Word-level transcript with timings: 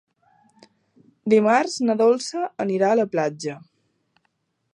Dimarts 1.35 1.77
na 1.89 1.99
Dolça 2.01 2.49
anirà 2.67 2.91
a 2.95 2.99
la 3.01 3.09
platja. 3.17 3.59